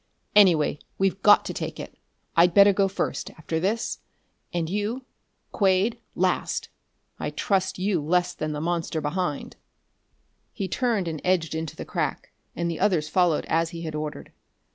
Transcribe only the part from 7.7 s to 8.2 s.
you